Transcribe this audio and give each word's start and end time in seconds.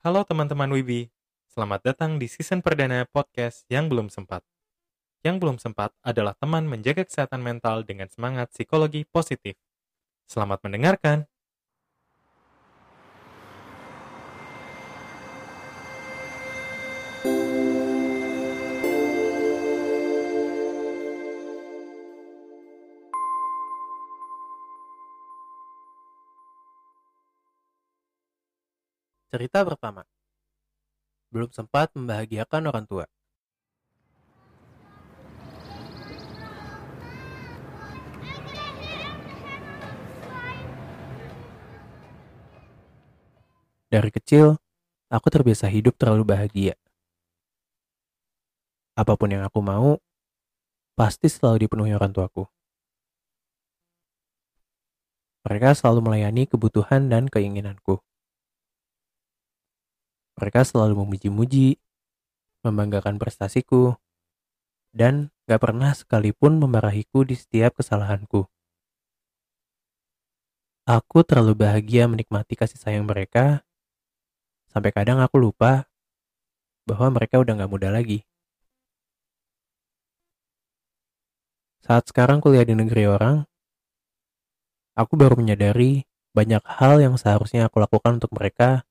Halo 0.00 0.24
teman-teman 0.24 0.72
Wibi, 0.72 1.12
selamat 1.52 1.92
datang 1.92 2.16
di 2.16 2.24
season 2.24 2.64
perdana 2.64 3.04
podcast 3.04 3.68
yang 3.68 3.92
belum 3.92 4.08
sempat. 4.08 4.40
Yang 5.20 5.36
belum 5.44 5.56
sempat 5.60 5.92
adalah 6.00 6.32
teman 6.40 6.64
menjaga 6.64 7.04
kesehatan 7.04 7.44
mental 7.44 7.84
dengan 7.84 8.08
semangat 8.08 8.48
psikologi 8.48 9.04
positif. 9.04 9.60
Selamat 10.24 10.64
mendengarkan. 10.64 11.28
Cerita 29.30 29.62
pertama. 29.62 30.02
Belum 31.30 31.46
sempat 31.54 31.94
membahagiakan 31.94 32.66
orang 32.66 32.82
tua. 32.90 33.06
Dari 43.86 44.10
kecil, 44.10 44.58
aku 45.06 45.26
terbiasa 45.30 45.70
hidup 45.70 45.94
terlalu 45.94 46.26
bahagia. 46.26 46.74
Apa 48.98 49.14
pun 49.14 49.30
yang 49.30 49.46
aku 49.46 49.62
mau, 49.62 50.02
pasti 50.98 51.30
selalu 51.30 51.70
dipenuhi 51.70 51.94
orang 51.94 52.10
tuaku. 52.10 52.50
Mereka 55.46 55.78
selalu 55.78 56.02
melayani 56.02 56.50
kebutuhan 56.50 57.06
dan 57.06 57.30
keinginanku. 57.30 58.02
Mereka 60.40 60.64
selalu 60.64 61.04
memuji-muji, 61.04 61.76
membanggakan 62.64 63.20
prestasiku, 63.20 64.00
dan 64.96 65.28
gak 65.44 65.60
pernah 65.60 65.92
sekalipun 65.92 66.56
memarahiku 66.56 67.28
di 67.28 67.36
setiap 67.36 67.76
kesalahanku. 67.76 68.48
Aku 70.88 71.22
terlalu 71.22 71.60
bahagia 71.60 72.08
menikmati 72.08 72.56
kasih 72.56 72.80
sayang 72.80 73.04
mereka, 73.04 73.60
sampai 74.72 74.90
kadang 74.96 75.20
aku 75.20 75.36
lupa 75.36 75.84
bahwa 76.88 77.20
mereka 77.20 77.36
udah 77.36 77.60
gak 77.60 77.70
muda 77.70 77.92
lagi. 77.92 78.24
Saat 81.84 82.08
sekarang 82.08 82.40
kuliah 82.40 82.64
di 82.64 82.72
negeri 82.72 83.04
orang, 83.04 83.44
aku 84.96 85.20
baru 85.20 85.36
menyadari 85.36 86.08
banyak 86.32 86.64
hal 86.64 87.02
yang 87.02 87.20
seharusnya 87.20 87.68
aku 87.68 87.82
lakukan 87.82 88.22
untuk 88.22 88.32
mereka 88.32 88.88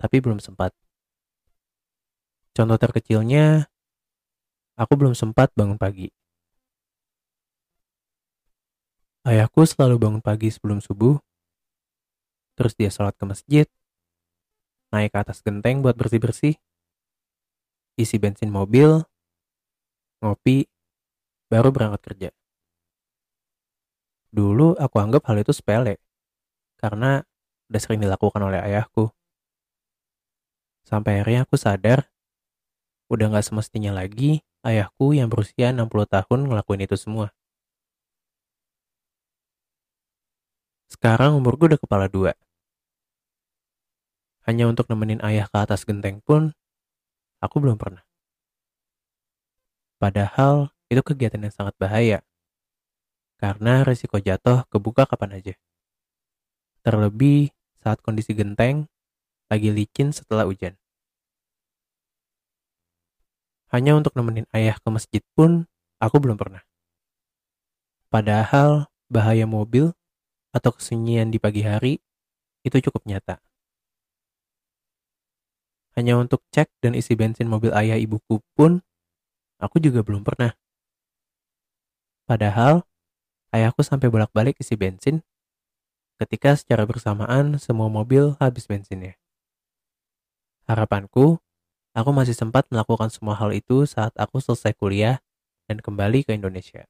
tapi 0.00 0.24
belum 0.24 0.40
sempat. 0.40 0.72
Contoh 2.56 2.80
terkecilnya, 2.80 3.68
aku 4.80 4.96
belum 4.96 5.12
sempat 5.12 5.52
bangun 5.52 5.76
pagi. 5.76 6.08
Ayahku 9.28 9.68
selalu 9.68 10.00
bangun 10.00 10.22
pagi 10.24 10.48
sebelum 10.48 10.80
subuh, 10.80 11.20
terus 12.56 12.72
dia 12.72 12.88
sholat 12.88 13.12
ke 13.12 13.28
masjid, 13.28 13.66
naik 14.88 15.12
ke 15.12 15.18
atas 15.20 15.44
genteng 15.44 15.84
buat 15.84 15.92
bersih-bersih, 15.92 16.56
isi 18.00 18.16
bensin 18.16 18.48
mobil, 18.48 19.04
ngopi, 20.24 20.64
baru 21.52 21.68
berangkat 21.68 22.00
kerja. 22.00 22.30
Dulu 24.32 24.80
aku 24.80 24.96
anggap 24.96 25.28
hal 25.28 25.44
itu 25.44 25.52
sepele, 25.52 26.00
karena 26.80 27.20
udah 27.68 27.80
sering 27.82 28.00
dilakukan 28.00 28.40
oleh 28.40 28.58
ayahku. 28.64 29.12
Sampai 30.90 31.22
akhirnya 31.22 31.46
aku 31.46 31.54
sadar, 31.54 32.10
udah 33.06 33.30
gak 33.30 33.46
semestinya 33.46 33.94
lagi 33.94 34.42
ayahku 34.66 35.14
yang 35.14 35.30
berusia 35.30 35.70
60 35.70 35.86
tahun 35.86 36.50
ngelakuin 36.50 36.82
itu 36.82 36.98
semua. 36.98 37.30
Sekarang 40.90 41.38
umurku 41.38 41.70
udah 41.70 41.78
kepala 41.78 42.10
dua. 42.10 42.34
Hanya 44.42 44.66
untuk 44.66 44.90
nemenin 44.90 45.22
ayah 45.22 45.46
ke 45.46 45.62
atas 45.62 45.86
genteng 45.86 46.18
pun, 46.26 46.50
aku 47.38 47.62
belum 47.62 47.78
pernah. 47.78 48.02
Padahal 50.02 50.74
itu 50.90 50.98
kegiatan 51.06 51.38
yang 51.38 51.54
sangat 51.54 51.78
bahaya. 51.78 52.18
Karena 53.38 53.86
risiko 53.86 54.18
jatuh 54.18 54.66
kebuka 54.66 55.06
kapan 55.06 55.38
aja. 55.38 55.54
Terlebih 56.82 57.54
saat 57.78 58.02
kondisi 58.02 58.34
genteng 58.34 58.90
lagi 59.46 59.70
licin 59.70 60.10
setelah 60.10 60.48
hujan. 60.48 60.79
Hanya 63.70 63.94
untuk 63.94 64.18
nemenin 64.18 64.50
ayah 64.50 64.74
ke 64.78 64.88
masjid 64.90 65.22
pun 65.38 65.70
aku 66.02 66.18
belum 66.18 66.34
pernah. 66.34 66.66
Padahal 68.10 68.90
bahaya 69.06 69.46
mobil 69.46 69.94
atau 70.50 70.74
kesunyian 70.74 71.30
di 71.30 71.38
pagi 71.38 71.62
hari 71.62 72.02
itu 72.66 72.76
cukup 72.82 73.06
nyata. 73.06 73.38
Hanya 75.94 76.18
untuk 76.18 76.42
cek 76.50 76.70
dan 76.82 76.98
isi 76.98 77.14
bensin 77.14 77.46
mobil 77.46 77.70
ayah 77.74 77.94
ibuku 77.94 78.42
pun 78.58 78.82
aku 79.62 79.78
juga 79.78 80.02
belum 80.02 80.26
pernah. 80.26 80.54
Padahal 82.26 82.86
ayahku 83.54 83.82
sampai 83.82 84.10
bolak-balik 84.10 84.58
isi 84.58 84.74
bensin 84.74 85.22
ketika 86.18 86.54
secara 86.54 86.86
bersamaan 86.86 87.58
semua 87.58 87.86
mobil 87.86 88.34
habis 88.38 88.66
bensinnya. 88.66 89.18
Harapanku 90.66 91.42
Aku 91.90 92.14
masih 92.14 92.38
sempat 92.38 92.70
melakukan 92.70 93.10
semua 93.10 93.34
hal 93.34 93.50
itu 93.50 93.82
saat 93.82 94.14
aku 94.14 94.38
selesai 94.38 94.78
kuliah 94.78 95.18
dan 95.66 95.82
kembali 95.82 96.22
ke 96.22 96.30
Indonesia. 96.38 96.86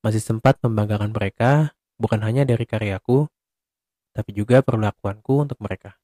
Masih 0.00 0.20
sempat 0.20 0.56
membanggakan 0.64 1.12
mereka, 1.12 1.76
bukan 2.00 2.24
hanya 2.24 2.48
dari 2.48 2.64
karyaku, 2.64 3.28
tapi 4.16 4.30
juga 4.32 4.64
perlakuanku 4.64 5.44
untuk 5.44 5.60
mereka. 5.60 6.00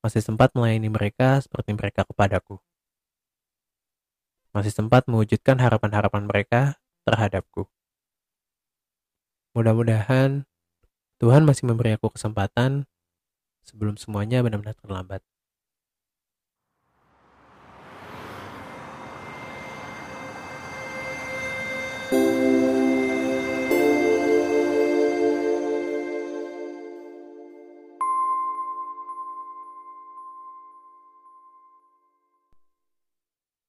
Masih 0.00 0.22
sempat 0.22 0.54
melayani 0.54 0.88
mereka 0.88 1.42
seperti 1.42 1.74
mereka 1.74 2.06
kepadaku. 2.06 2.62
Masih 4.54 4.70
sempat 4.70 5.06
mewujudkan 5.10 5.58
harapan-harapan 5.58 6.26
mereka 6.26 6.60
terhadapku. 7.02 7.66
Mudah-mudahan 9.54 10.46
Tuhan 11.18 11.42
masih 11.42 11.66
memberi 11.66 11.98
aku 11.98 12.14
kesempatan 12.14 12.86
sebelum 13.70 13.94
semuanya 13.94 14.42
benar-benar 14.42 14.74
terlambat. 14.82 15.22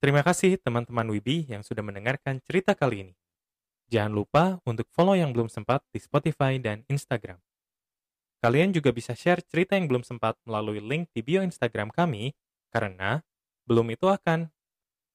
Terima 0.02 0.26
kasih 0.26 0.58
teman-teman 0.58 1.06
Wibi 1.14 1.46
yang 1.46 1.62
sudah 1.62 1.86
mendengarkan 1.86 2.42
cerita 2.42 2.74
kali 2.74 3.06
ini. 3.06 3.14
Jangan 3.94 4.10
lupa 4.10 4.58
untuk 4.66 4.90
follow 4.90 5.14
yang 5.14 5.30
belum 5.30 5.46
sempat 5.46 5.86
di 5.94 6.02
Spotify 6.02 6.58
dan 6.58 6.82
Instagram. 6.90 7.38
Kalian 8.42 8.74
juga 8.74 8.90
bisa 8.90 9.14
share 9.14 9.46
cerita 9.46 9.78
yang 9.78 9.86
belum 9.86 10.02
sempat 10.02 10.34
melalui 10.50 10.82
link 10.82 11.14
di 11.14 11.22
bio 11.22 11.46
Instagram 11.46 11.94
kami, 11.94 12.34
karena 12.74 13.22
belum 13.70 13.94
itu 13.94 14.10
akan 14.10 14.50